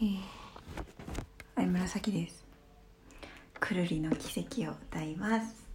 [0.00, 2.46] えー、紫です。
[3.58, 5.66] くるりの奇跡を歌います。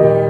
[0.00, 0.29] still.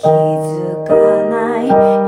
[0.00, 0.94] 気づか
[1.28, 1.62] な
[1.96, 1.99] い。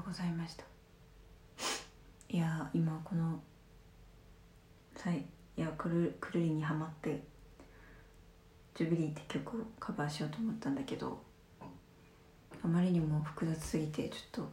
[0.00, 0.64] うございました。
[2.28, 3.40] いや今この
[4.96, 5.24] さい
[5.56, 7.22] やくるくるりにハマって
[8.74, 11.20] 「ジュビリー」って曲をカバーしようと思ったんだけど
[12.62, 14.48] あまりにも複雑すぎてちょっとこ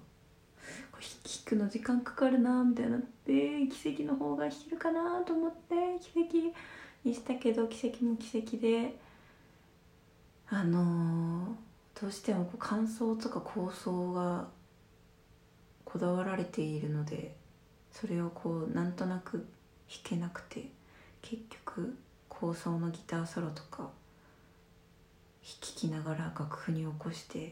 [0.99, 6.57] れ弾くの時間かかるなみたいなって奇跡の方が弾けるかなと思って奇跡
[7.03, 9.00] にしたけど奇跡も奇跡で
[10.50, 11.67] あのー
[12.00, 14.47] どうしてもこう感想とか構想が
[15.88, 17.34] こだわられているので
[17.94, 19.38] それをこうなんとなく
[19.89, 20.66] 弾けなくて
[21.22, 21.98] 結局
[22.28, 23.89] 構想のギターソロとか弾
[25.62, 27.51] きながら楽譜に起こしてっ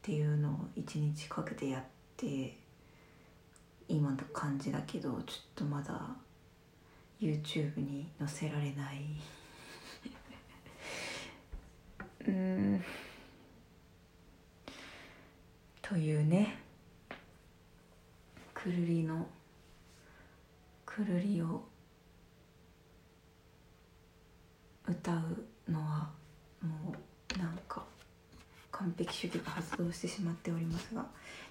[0.00, 1.82] ていうのを一日かけてやっ
[2.16, 2.56] て
[3.86, 6.00] 今の感じだけどちょっとまだ
[7.20, 9.04] YouTube に載せられない
[12.26, 12.32] うー
[12.76, 12.84] ん
[15.82, 16.56] というね
[18.62, 19.26] くるりの
[21.04, 21.62] くるりを
[24.88, 26.10] 歌うのは
[26.62, 26.94] も
[27.34, 27.82] うなんか
[28.70, 31.02] 完璧主義が発動してしまっておりますが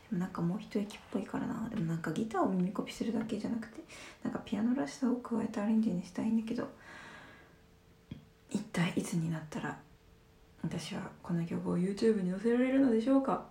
[0.09, 1.69] でもなんかもう一息っぽいからな。
[1.69, 3.57] でもなんかギターを耳コピするだけじゃな。
[3.57, 3.81] くて
[4.23, 6.67] なんかピアノらしさを加えたアレンジにしたいんだけど
[8.49, 9.77] 一体いつになったら
[10.63, 13.45] 私はこの曲を YouTube に載せられるのでしょうか？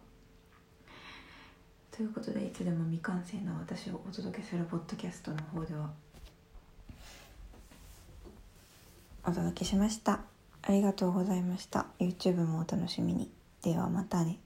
[1.98, 5.90] ということでいつでも未完成な私をお届けするポッドキャストの方では
[9.24, 10.20] お届けしました。
[10.62, 11.86] ありがとうございました。
[11.98, 13.28] YouTube もお楽しみに。
[13.64, 14.38] ではまたね。